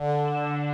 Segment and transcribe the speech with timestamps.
[0.00, 0.69] Muy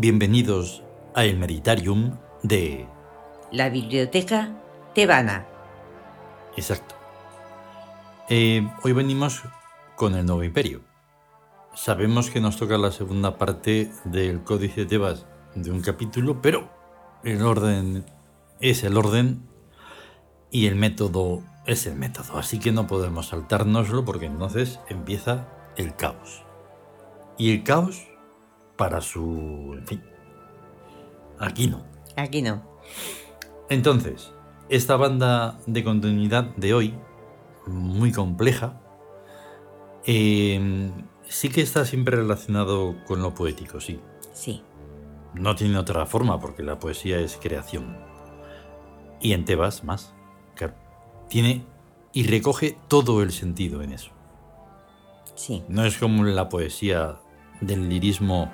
[0.00, 0.82] Bienvenidos
[1.14, 2.88] a El Meritarium de...
[3.52, 4.58] La biblioteca
[4.94, 5.46] tebana.
[6.56, 6.94] Exacto.
[8.30, 9.42] Eh, hoy venimos
[9.96, 10.80] con el Nuevo Imperio.
[11.74, 16.70] Sabemos que nos toca la segunda parte del Códice de Tebas de un capítulo, pero
[17.22, 18.06] el orden
[18.58, 19.50] es el orden
[20.50, 22.38] y el método es el método.
[22.38, 26.42] Así que no podemos saltárnoslo porque entonces empieza el caos.
[27.36, 28.09] Y el caos
[28.80, 29.74] para su...
[29.76, 30.02] En fin.
[31.38, 31.84] Aquí no.
[32.16, 32.62] Aquí no.
[33.68, 34.32] Entonces,
[34.70, 36.94] esta banda de continuidad de hoy,
[37.66, 38.80] muy compleja,
[40.06, 40.90] eh,
[41.28, 44.00] sí que está siempre relacionado con lo poético, sí.
[44.32, 44.62] Sí.
[45.34, 47.98] No tiene otra forma porque la poesía es creación.
[49.20, 50.14] Y en Tebas más.
[50.54, 50.72] Claro.
[51.28, 51.66] Tiene
[52.14, 54.10] y recoge todo el sentido en eso.
[55.34, 55.64] Sí.
[55.68, 57.18] No es como la poesía
[57.60, 58.50] del lirismo,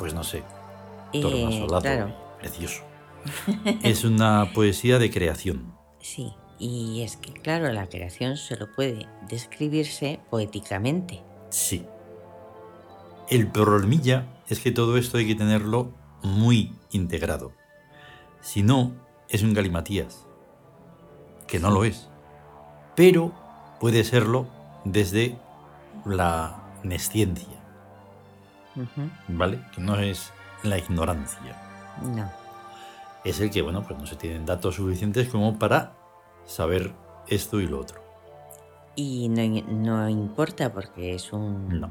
[0.00, 0.42] pues no sé,
[1.12, 2.12] Eh, claro.
[2.40, 2.82] precioso.
[3.82, 5.72] es una poesía de creación.
[6.00, 6.32] Sí.
[6.58, 11.22] Y es que, claro, la creación solo puede describirse poéticamente.
[11.50, 11.86] Sí.
[13.28, 15.90] El problemilla es que todo esto hay que tenerlo
[16.22, 17.52] muy integrado.
[18.40, 18.92] Si no,
[19.28, 20.26] es un galimatías.
[21.46, 22.08] Que no lo es.
[22.96, 23.32] Pero
[23.78, 24.46] puede serlo
[24.86, 25.36] desde
[26.06, 27.59] la nesciencia,
[29.28, 29.60] ¿vale?
[29.74, 30.32] Que no es
[30.62, 31.56] la ignorancia.
[32.02, 32.30] No.
[33.24, 35.92] Es el que, bueno, pues no se tienen datos suficientes como para
[36.46, 36.92] saber
[37.28, 38.00] esto y lo otro.
[38.96, 39.42] Y no,
[39.72, 41.80] no importa porque es un.
[41.80, 41.90] No.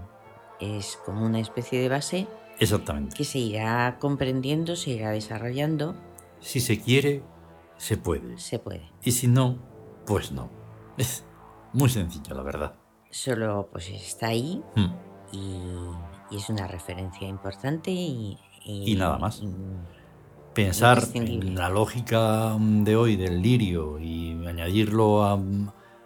[0.59, 2.27] Es como una especie de base
[2.59, 3.15] Exactamente.
[3.15, 5.95] que se irá comprendiendo, se irá desarrollando.
[6.41, 7.23] Si se quiere,
[7.77, 8.37] se puede.
[8.37, 8.89] Se puede.
[9.03, 9.57] Y si no,
[10.05, 10.49] pues no.
[10.97, 11.23] Es
[11.71, 12.75] muy sencillo, la verdad.
[13.11, 14.93] Solo pues está ahí Hmm.
[15.31, 15.61] y,
[16.31, 18.37] y es una referencia importante y.
[18.65, 19.41] Y nada más.
[19.41, 19.49] y-
[20.53, 25.39] Pensar en la lógica mm, de hoy del lirio y añadirlo a,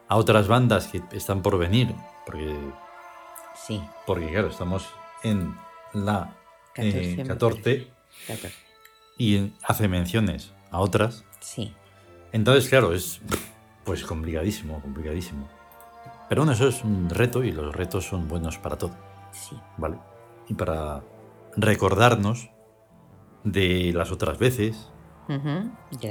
[0.07, 1.93] a otras bandas que están por venir,
[2.25, 2.55] porque,
[3.55, 4.85] sí, porque claro, estamos
[5.23, 5.55] en
[5.93, 6.35] la
[6.75, 7.87] 14, eh, me 14 parece.
[8.27, 8.55] 14.
[9.17, 11.23] y hace menciones a otras.
[11.39, 11.73] Sí,
[12.31, 13.21] Entonces, claro, es
[13.85, 15.47] pues complicadísimo, complicadísimo.
[16.29, 18.95] Pero bueno, eso es un reto y los retos son buenos para todo.
[19.31, 19.57] sí.
[19.77, 19.97] ¿vale?
[20.47, 21.03] Y para
[21.55, 22.49] recordarnos
[23.43, 24.89] de las otras veces,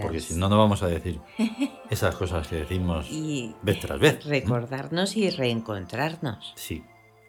[0.02, 1.20] porque si no, no vamos a decir
[1.90, 4.24] esas cosas que decimos Y vez tras vez.
[4.24, 4.30] ¿no?
[4.30, 6.52] recordarnos y reencontrarnos.
[6.56, 6.84] Sí,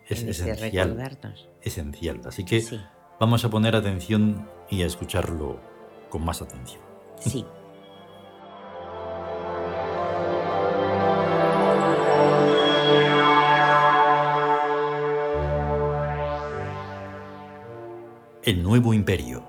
[0.07, 1.49] es en ese esencial, recordarnos.
[1.61, 2.21] esencial.
[2.25, 2.79] Así que Sí,
[3.19, 5.59] vamos a poner atención y a escucharlo
[6.09, 6.81] con más atención.
[7.19, 7.45] sí.
[18.45, 19.41] El nuevo imperio.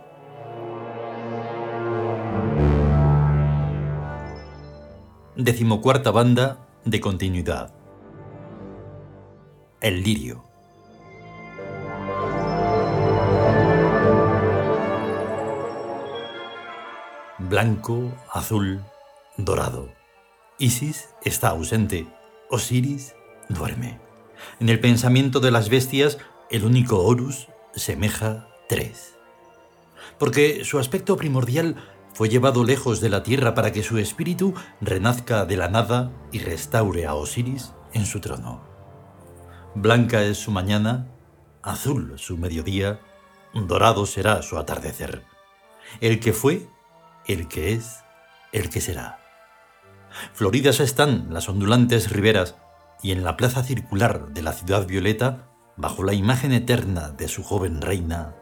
[5.34, 7.74] Decimocuarta banda de continuidad.
[9.80, 10.44] El lirio.
[17.40, 18.80] Blanco, azul,
[19.36, 19.88] dorado.
[20.60, 22.06] Isis está ausente.
[22.48, 23.16] Osiris
[23.48, 23.98] duerme.
[24.60, 26.18] En el pensamiento de las bestias,
[26.48, 29.16] el único Horus semeja tres.
[30.18, 31.76] Porque su aspecto primordial
[32.14, 36.38] fue llevado lejos de la tierra para que su espíritu renazca de la nada y
[36.38, 38.62] restaure a Osiris en su trono.
[39.74, 41.08] Blanca es su mañana,
[41.62, 43.00] azul su mediodía,
[43.52, 45.24] dorado será su atardecer.
[46.00, 46.68] El que fue,
[47.26, 48.04] el que es,
[48.52, 49.18] el que será.
[50.32, 52.54] Floridas están las ondulantes riberas
[53.02, 57.42] y en la plaza circular de la ciudad violeta, bajo la imagen eterna de su
[57.42, 58.36] joven reina,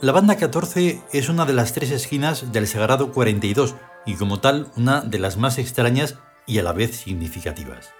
[0.00, 3.74] La banda 14 es una de las tres esquinas del Sagrado 42
[4.06, 7.90] y como tal una de las más extrañas y a la vez significativas.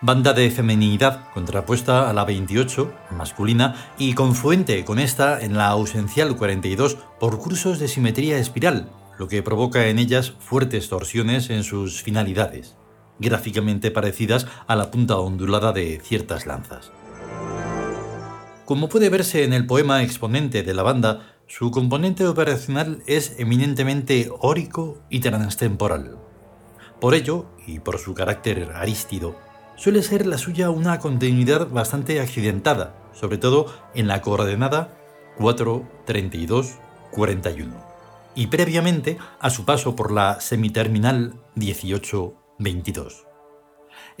[0.00, 6.34] Banda de feminidad contrapuesta a la 28, masculina, y confluente con esta en la ausencial
[6.36, 12.02] 42 por cursos de simetría espiral, lo que provoca en ellas fuertes torsiones en sus
[12.02, 12.76] finalidades,
[13.18, 16.92] gráficamente parecidas a la punta ondulada de ciertas lanzas.
[18.70, 24.30] Como puede verse en el poema exponente de la banda, su componente operacional es eminentemente
[24.38, 26.18] órico y transtemporal.
[27.00, 29.34] Por ello, y por su carácter arístido,
[29.74, 34.96] suele ser la suya una continuidad bastante accidentada, sobre todo en la coordenada
[35.38, 37.74] 43241
[38.36, 43.29] y previamente a su paso por la semiterminal 1822.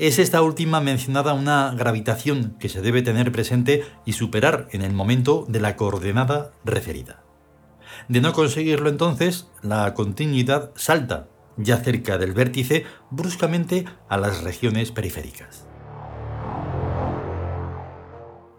[0.00, 4.94] Es esta última mencionada una gravitación que se debe tener presente y superar en el
[4.94, 7.22] momento de la coordenada referida.
[8.08, 14.90] De no conseguirlo entonces, la continuidad salta, ya cerca del vértice, bruscamente a las regiones
[14.90, 15.66] periféricas.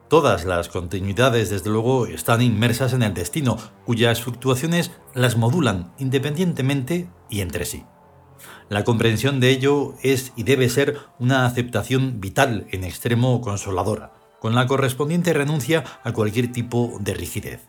[0.10, 7.10] Todas las continuidades, desde luego, están inmersas en el destino, cuyas fluctuaciones las modulan independientemente
[7.32, 7.84] y entre sí.
[8.72, 14.56] La comprensión de ello es y debe ser una aceptación vital en extremo consoladora, con
[14.56, 17.68] la correspondiente renuncia a cualquier tipo de rigidez.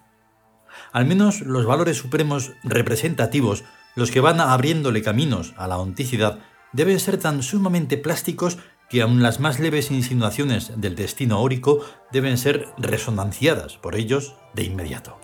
[0.93, 3.65] Al menos los valores supremos representativos,
[3.97, 6.39] los que van abriéndole caminos a la onticidad,
[6.73, 8.59] deben ser tan sumamente plásticos
[8.89, 14.63] que aun las más leves insinuaciones del destino órico deben ser resonanciadas por ellos de
[14.63, 15.19] inmediato,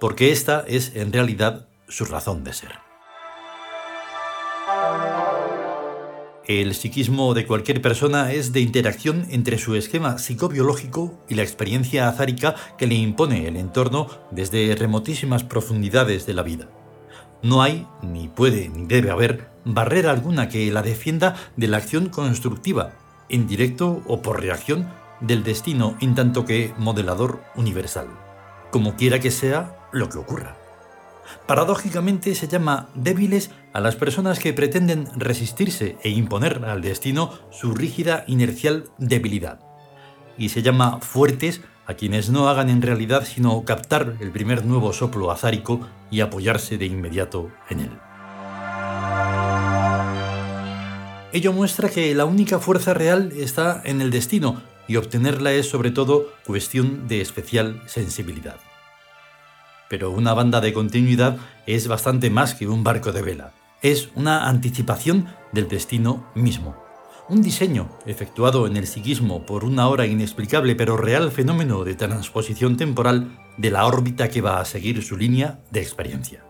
[0.00, 2.85] porque esta es en realidad su razón de ser.
[6.46, 12.08] El psiquismo de cualquier persona es de interacción entre su esquema psicobiológico y la experiencia
[12.08, 16.68] azárica que le impone el entorno desde remotísimas profundidades de la vida.
[17.42, 22.10] No hay, ni puede, ni debe haber barrera alguna que la defienda de la acción
[22.10, 22.92] constructiva,
[23.28, 24.88] en directo o por reacción
[25.20, 28.06] del destino en tanto que modelador universal,
[28.70, 30.65] como quiera que sea lo que ocurra.
[31.46, 37.74] Paradójicamente se llama débiles a las personas que pretenden resistirse e imponer al destino su
[37.74, 39.60] rígida inercial debilidad,
[40.38, 44.92] y se llama fuertes a quienes no hagan en realidad sino captar el primer nuevo
[44.92, 45.80] soplo azárico
[46.10, 47.90] y apoyarse de inmediato en él.
[51.32, 55.90] Ello muestra que la única fuerza real está en el destino y obtenerla es sobre
[55.90, 58.56] todo cuestión de especial sensibilidad.
[59.88, 61.36] Pero una banda de continuidad
[61.66, 63.52] es bastante más que un barco de vela.
[63.82, 66.76] Es una anticipación del destino mismo.
[67.28, 72.76] Un diseño efectuado en el psiquismo por una hora inexplicable pero real fenómeno de transposición
[72.76, 76.44] temporal de la órbita que va a seguir su línea de experiencia.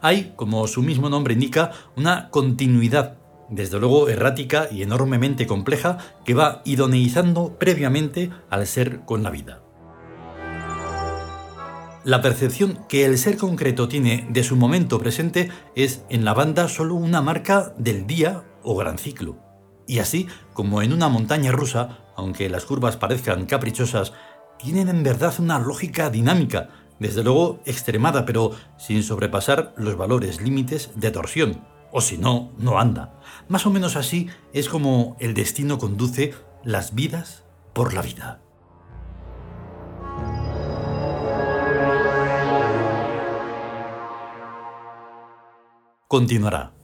[0.00, 3.16] Hay, como su mismo nombre indica, una continuidad,
[3.48, 9.65] desde luego errática y enormemente compleja, que va idoneizando previamente al ser con la vida.
[12.06, 16.68] La percepción que el ser concreto tiene de su momento presente es en la banda
[16.68, 19.44] solo una marca del día o gran ciclo
[19.88, 24.12] y así, como en una montaña rusa, aunque las curvas parezcan caprichosas,
[24.56, 26.68] tienen en verdad una lógica dinámica,
[27.00, 32.78] desde luego extremada, pero sin sobrepasar los valores límites de torsión, o si no, no
[32.78, 33.18] anda.
[33.48, 37.42] Más o menos así es como el destino conduce las vidas
[37.72, 38.45] por la vida.
[46.08, 46.76] Continuará.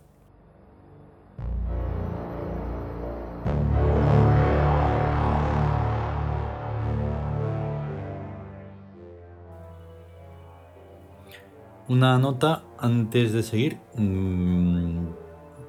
[11.92, 13.78] una nota antes de seguir.
[13.96, 15.08] Mm,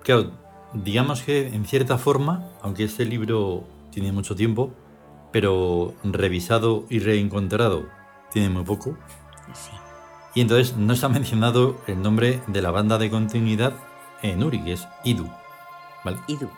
[0.04, 0.32] claro,
[0.74, 4.72] digamos que en cierta forma, aunque este libro tiene mucho tiempo,
[5.32, 7.88] pero revisado y reencontrado
[8.32, 8.98] tiene muy poco.
[10.34, 13.74] Y entonces no está mencionado el nombre de la banda de continuidad
[14.22, 15.30] en Uri, que es Idu.
[16.04, 16.20] ¿Vale?
[16.28, 16.50] Idu.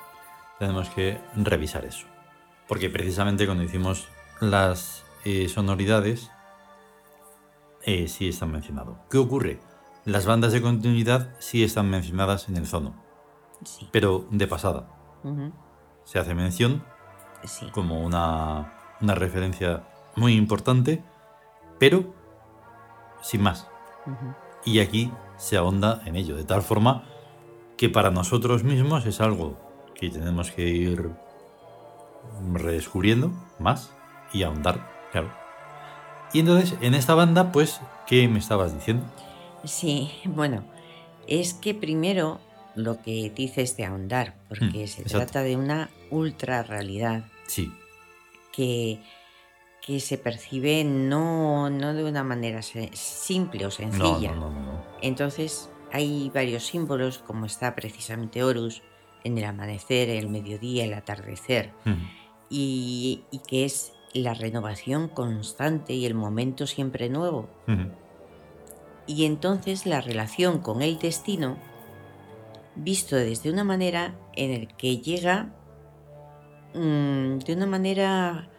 [0.60, 2.08] Tenemos que revisar eso.
[2.68, 4.08] Porque precisamente cuando hicimos
[4.40, 6.32] las eh, sonoridades,
[7.84, 8.98] eh, sí están mencionados.
[9.10, 9.60] ¿Qué ocurre?
[10.06, 12.96] Las bandas de continuidad sí están mencionadas en el zono,
[13.92, 14.88] pero de pasada.
[16.04, 16.84] Se hace mención
[17.72, 19.84] como una, referencia
[20.16, 21.04] muy importante,
[21.80, 22.14] pero
[23.26, 23.68] sin más.
[24.64, 27.04] Y aquí se ahonda en ello, de tal forma
[27.76, 29.58] que para nosotros mismos es algo
[29.96, 31.10] que tenemos que ir
[32.54, 33.94] redescubriendo más
[34.32, 35.32] y ahondar, claro.
[36.34, 39.06] Y entonces, en esta banda, pues, ¿qué me estabas diciendo?
[39.64, 40.64] Sí, bueno,
[41.28, 42.40] es que primero
[42.76, 47.72] lo que dices de ahondar, porque hmm, se trata de una ultra realidad Sí.
[48.52, 49.00] que,
[49.86, 54.34] que se percibe no, no de una manera simple o sencilla.
[54.34, 54.84] no, no.
[55.02, 58.82] Entonces hay varios símbolos, como está precisamente Horus,
[59.24, 61.72] en el amanecer, el mediodía, el atardecer,
[62.50, 67.48] y, y que es la renovación constante y el momento siempre nuevo.
[69.08, 71.58] Y entonces la relación con el destino,
[72.76, 75.54] visto desde una manera en el que llega
[76.74, 78.50] mm, de una manera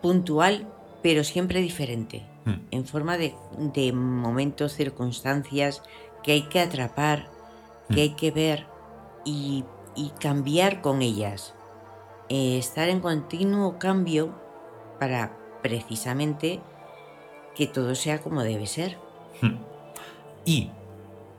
[0.00, 0.66] puntual,
[1.02, 2.56] pero siempre diferente, Ujú.
[2.70, 3.34] en forma de,
[3.74, 5.82] de momentos, circunstancias
[6.22, 7.30] que hay que atrapar,
[7.88, 8.66] que hay que ver
[9.24, 9.64] y,
[9.94, 11.54] y cambiar con ellas.
[12.28, 14.34] Eh, estar en continuo cambio
[15.00, 16.60] para precisamente
[17.54, 18.98] que todo sea como debe ser.
[20.44, 20.70] Y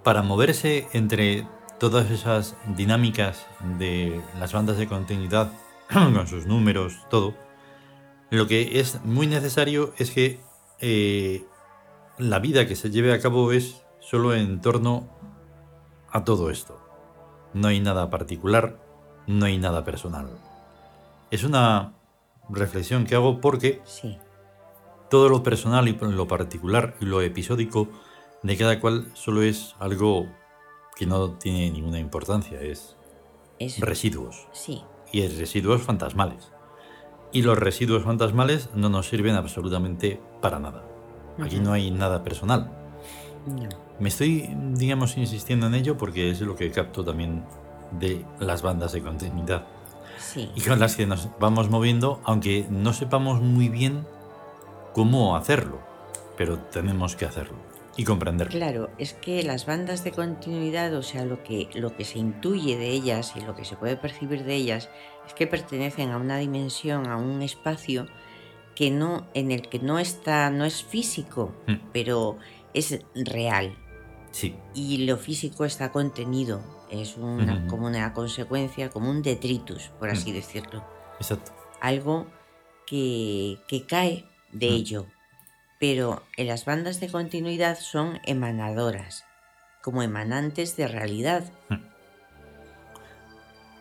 [0.04, 1.48] para moverse entre
[1.80, 3.46] todas esas dinámicas
[3.78, 5.52] de las bandas de continuidad,
[5.94, 7.34] con sus números, todo,
[8.30, 10.40] lo que es muy necesario es que
[10.80, 11.46] eh,
[12.18, 15.08] la vida que se lleve a cabo es solo en torno
[16.12, 16.80] a todo esto.
[17.54, 18.80] No hay nada particular,
[19.28, 20.30] no hay nada personal.
[21.32, 21.94] Es una
[22.50, 24.18] reflexión que hago porque Sí,
[25.10, 27.88] todo lo personal y lo particular y lo episódico
[28.44, 30.28] de cada cual solo es algo
[30.96, 32.96] que no tiene ninguna importancia, es
[33.60, 34.48] es residuos.
[34.54, 36.52] sí, Y es residuos fantasmales.
[37.32, 40.84] Y los residuos fantasmales no nos sirven absolutamente para nada.
[41.42, 42.72] Aquí no hay nada personal.
[43.46, 43.70] no,
[44.00, 47.44] Me estoy, digamos, insistiendo en ello porque es lo que capto también
[47.92, 49.66] de las bandas de continuidad.
[50.18, 54.06] Sí, y con las que nos vamos moviendo, aunque no sepamos muy bien
[54.94, 55.80] cómo hacerlo,
[56.38, 57.69] pero tenemos que hacerlo
[58.00, 58.52] y comprenderlo.
[58.58, 62.78] Claro, es que las bandas de continuidad, o sea, lo que, lo que se intuye
[62.78, 64.90] de ellas y lo que se puede percibir de ellas
[65.28, 68.08] es que pertenecen a una dimensión, a un espacio
[68.74, 71.74] que no, en el que no está, no es físico, Mm.
[71.92, 72.38] pero
[72.74, 73.76] es real.
[74.32, 80.10] Sí, Y lo físico está contenido, es una, como una consecuencia, como un detritus, por
[80.10, 80.34] así Mm.
[80.36, 80.86] decirlo.
[81.20, 81.52] exacto.
[81.82, 82.28] Algo
[82.88, 84.74] que, que cae de Mm.
[84.74, 85.06] ello.
[85.80, 89.26] Pero en las bandas de continuidad son emanadoras,
[89.82, 91.46] como emanantes de realidad.
[91.70, 91.76] Mm.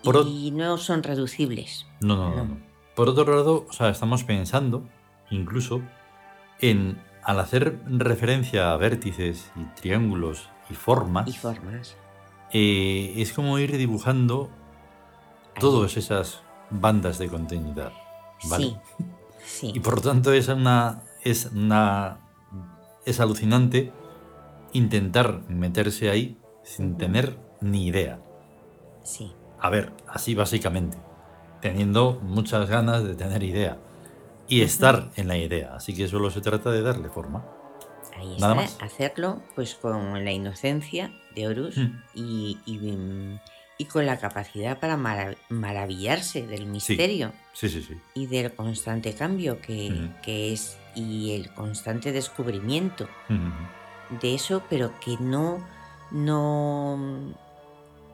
[0.04, 1.86] Por y no son reducibles.
[2.00, 2.44] No, no, no, No.
[2.44, 2.68] no.
[2.94, 4.88] Por otro lado, o sea, estamos pensando
[5.30, 5.82] incluso
[6.60, 11.96] en, al hacer referencia a vértices y triángulos y formas, Y formas.
[12.52, 14.50] eh, es como ir dibujando
[15.54, 15.60] Ahí.
[15.60, 16.40] todas esas
[16.70, 17.92] bandas de continuidad.
[18.48, 18.64] ¿vale?
[18.66, 18.76] Sí.
[19.44, 19.72] Sí.
[19.76, 22.18] Y por lo tanto es una, es una
[23.06, 23.92] es alucinante
[24.72, 28.20] intentar meterse ahí sin tener ni idea.
[29.02, 29.32] sí.
[29.60, 30.98] A ver, así básicamente,
[31.60, 33.76] teniendo muchas ganas de tener idea
[34.46, 35.74] y estar en la idea.
[35.74, 37.44] Así que solo se trata de darle forma.
[38.16, 38.84] Ahí Nada está.
[38.84, 38.92] más.
[38.92, 42.02] Hacerlo pues con la inocencia de Horus Mm.
[42.14, 43.40] y, y, mm,
[43.78, 47.32] y con la capacidad para mara- maravillarse del misterio.
[47.52, 47.94] Sí, sí, sí.
[48.14, 53.06] y del constante cambio que, que es y el constante descubrimiento
[54.20, 55.58] de eso, pero que no,
[56.10, 56.98] no,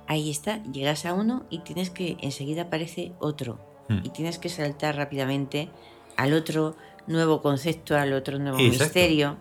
[0.06, 3.98] ahí está, llegas a uno y tienes que, enseguida aparece otro Mm.
[4.02, 5.68] y tienes que saltar rápidamente
[6.16, 6.74] al otro
[7.06, 8.84] nuevo concepto, al otro nuevo Exacto.
[8.84, 9.36] misterio.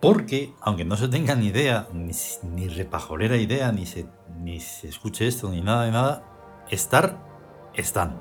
[0.00, 2.10] Porque, aunque no se tenga ni idea, ni,
[2.42, 4.06] ni repajolera idea, ni se,
[4.40, 6.24] ni se escuche esto, ni nada de nada,
[6.70, 7.18] estar,
[7.74, 8.20] están.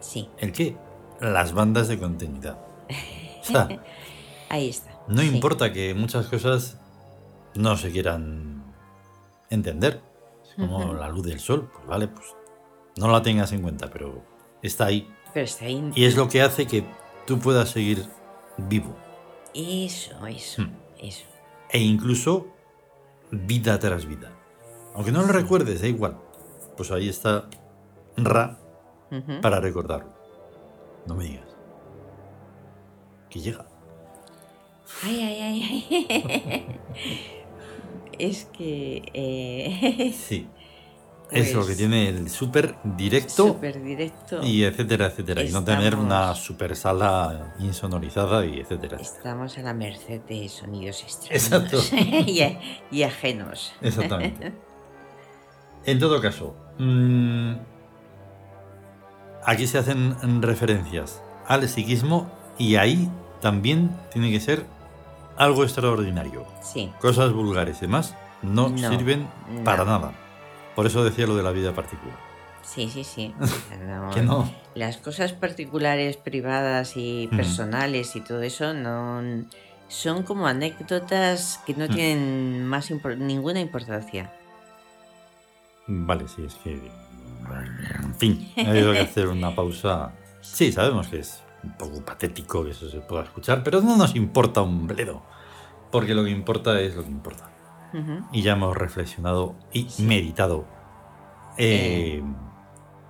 [0.00, 0.76] Sí, ¿El qué?
[1.20, 2.58] Las bandas de continuidad.
[4.50, 4.90] Ahí está.
[5.08, 5.28] no sí.
[5.28, 6.78] importa que muchas cosas
[7.54, 8.64] no se quieran
[9.50, 10.02] entender.
[10.56, 12.26] Como la luz del sol, pues vale, pues
[12.96, 14.24] no la tengas en cuenta, pero
[14.60, 15.08] está ahí.
[15.32, 15.92] Pero está ahí.
[15.94, 16.84] Y es lo que hace que
[17.26, 18.04] tú puedas seguir
[18.56, 18.96] vivo.
[19.54, 20.72] Eso, eso, Hmm.
[20.98, 21.24] eso.
[21.70, 22.48] E incluso
[23.30, 24.32] vida tras vida.
[24.94, 26.18] Aunque no lo recuerdes, da igual.
[26.76, 27.48] Pues ahí está
[28.16, 28.58] Ra
[29.40, 30.12] para recordarlo.
[31.06, 31.47] No me digas.
[33.38, 33.64] Que llega.
[35.04, 35.86] Ay, ay, ay,
[36.50, 36.66] ay.
[38.18, 39.02] es que.
[39.14, 40.48] Eh, Sí.
[41.30, 44.42] es lo que Pues- tiene el súper directo Súper directo.
[44.42, 45.42] y etcétera, etcétera.
[45.44, 48.96] Y no tener una super sala insonorizada y etcétera.
[49.00, 51.92] Estamos a la merced de sonidos extraños
[52.26, 52.42] y,
[52.90, 53.72] y ajenos.
[53.80, 54.52] Exactamente.
[55.84, 57.52] En todo caso, mm,
[59.44, 63.08] aquí se hacen referencias al psiquismo y ahí
[63.40, 64.64] también tiene que ser
[65.36, 66.44] algo extraordinario.
[66.62, 69.64] Sí, Cosas vulgares y demás no, No, sirven no.
[69.64, 70.12] para nada.
[70.74, 72.16] Por eso decía lo de la vida particular.
[72.62, 73.34] Sí, sí, sí.
[73.86, 74.50] No, Que no.
[74.74, 79.22] Las cosas particulares, privadas y personales y todo eso no
[79.88, 81.88] son como anécdotas que no Mm.
[81.94, 84.32] tienen más impor- ninguna importancia.
[85.86, 86.90] Vale, sí, es que.
[88.02, 90.12] En fin, ha habido que hacer una pausa.
[90.42, 94.14] Sí, sabemos que es un poco patético que eso se pueda escuchar, pero no nos
[94.16, 95.22] importa un bledo.
[95.90, 97.50] Porque lo que importa es lo que importa.
[97.94, 98.26] Ujú.
[98.32, 100.66] Y ya hemos reflexionado y meditado
[101.56, 102.22] eh,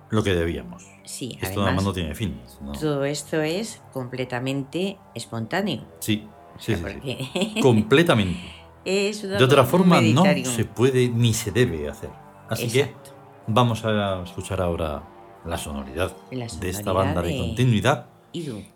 [0.09, 0.85] lo que debíamos.
[1.05, 2.39] Sí, Esto nada más además no tiene fin.
[2.61, 2.71] ¿no?
[2.73, 5.83] todo esto es completamente espontáneo.
[5.99, 7.17] Sí, O sí, sea, sí, sí.
[7.33, 8.39] porque Completamente.
[8.85, 12.09] es De otra forma no se puede ni se debe hacer.
[12.49, 13.11] Así Exacto.
[13.11, 13.15] que
[13.47, 15.03] vamos a escuchar ahora
[15.45, 18.05] la sonoridad, La de esta sonoridad banda de de- continuidad.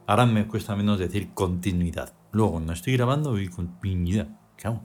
[0.07, 2.13] Ahora me cuesta menos decir continuidad.
[2.31, 4.27] Luego no estoy grabando y continuidad.
[4.57, 4.81] Claro.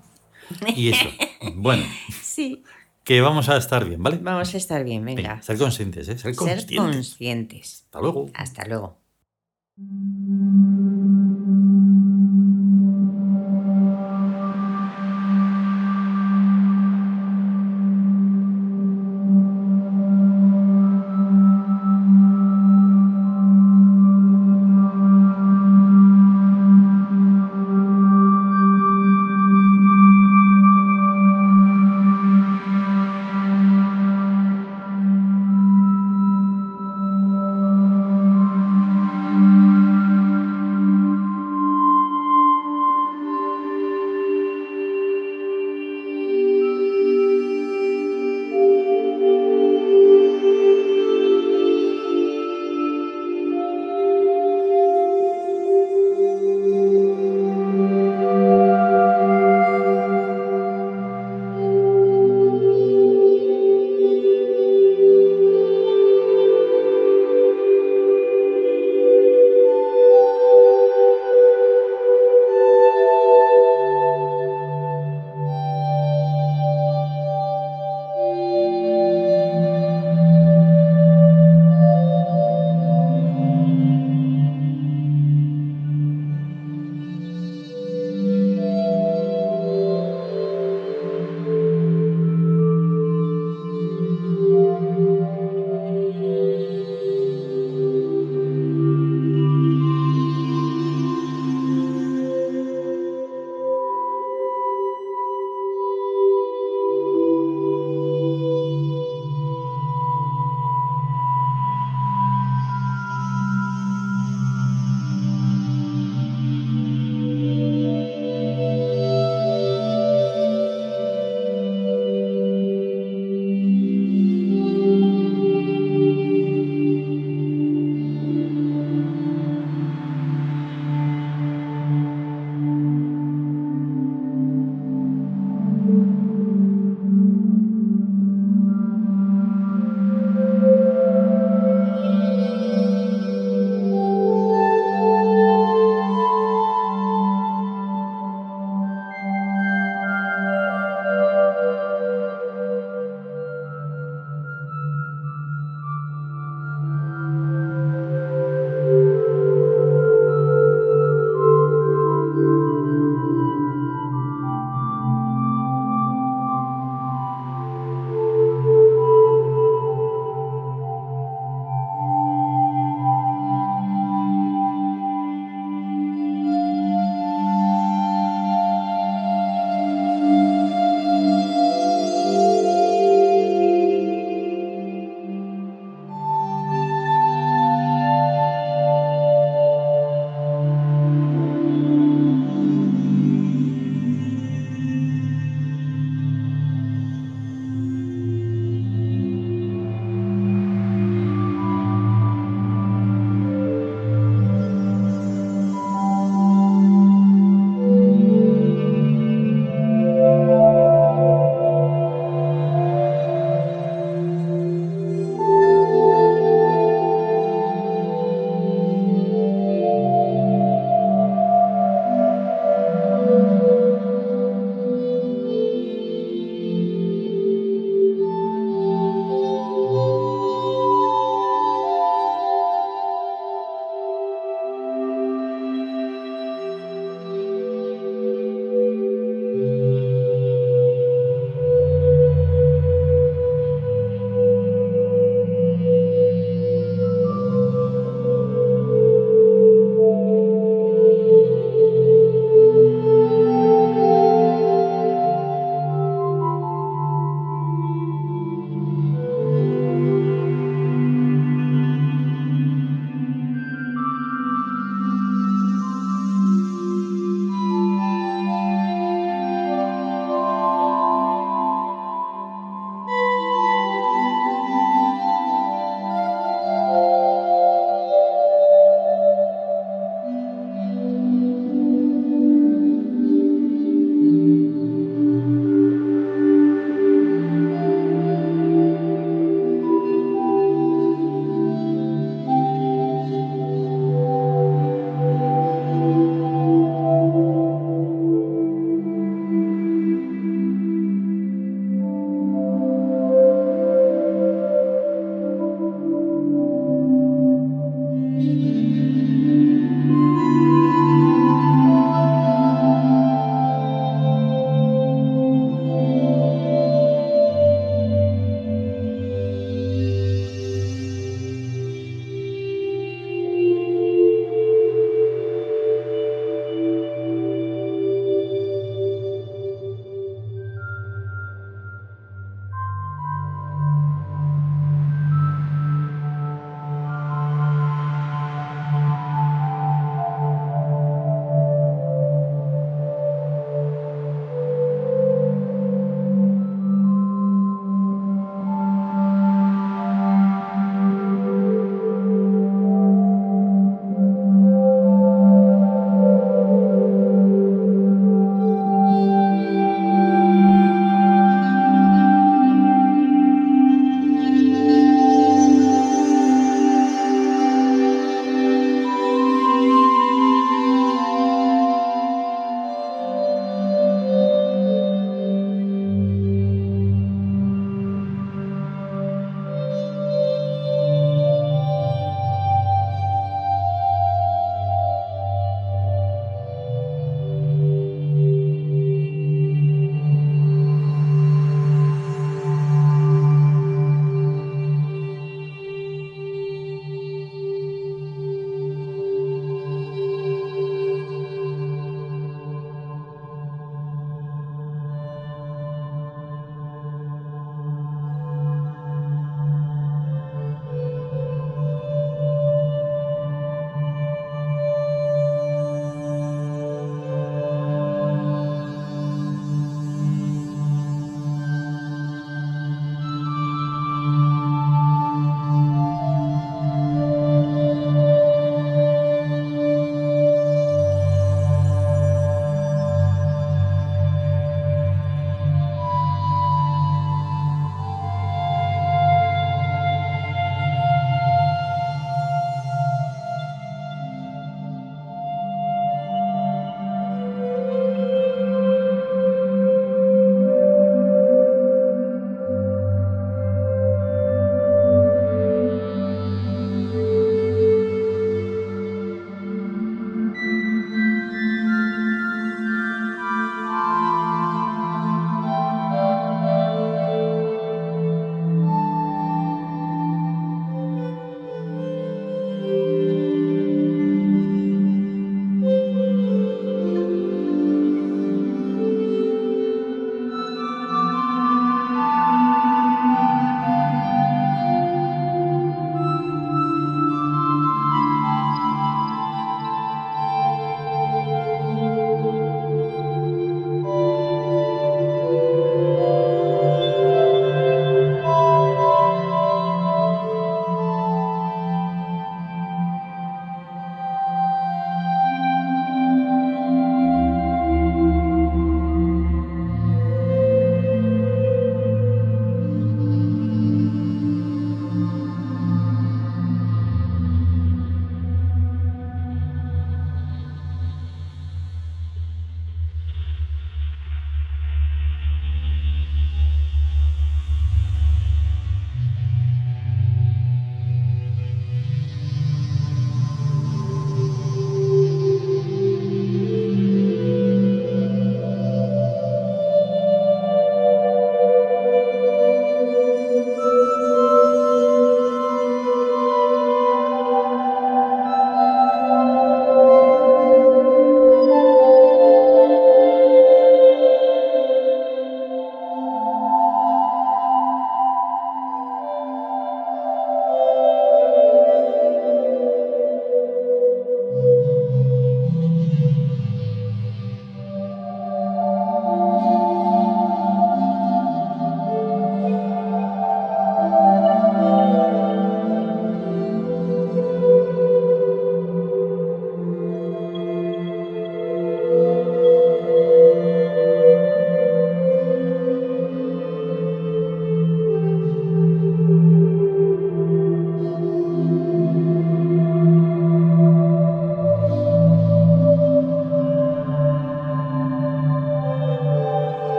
[0.76, 1.08] Y eso.
[1.54, 1.84] Bueno,
[2.20, 2.64] Sí,
[3.04, 4.18] que vamos a estar bien, ¿vale?
[4.18, 5.22] vamos a estar bien, venga.
[5.22, 6.18] Venga, ser conscientes, ¿eh?
[6.18, 6.76] Ser Ser conscientes.
[6.78, 7.82] conscientes.
[7.84, 8.30] Hasta luego.
[8.34, 8.98] Hasta luego.